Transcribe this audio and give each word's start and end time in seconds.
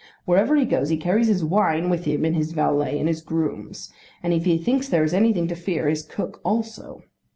Wherever 0.25 0.55
he 0.55 0.65
goes 0.65 0.89
he 0.89 0.97
carries 0.97 1.27
his 1.27 1.43
wine 1.43 1.87
with 1.87 2.05
him 2.05 2.25
and 2.25 2.35
his 2.35 2.53
valet 2.53 2.97
and 2.97 3.07
his 3.07 3.21
grooms; 3.21 3.93
and 4.23 4.33
if 4.33 4.45
he 4.45 4.57
thinks 4.57 4.89
there 4.89 5.03
is 5.03 5.13
anything 5.13 5.47
to 5.49 5.55
fear, 5.55 5.87
his 5.87 6.01
cook 6.01 6.41
also. 6.43 7.03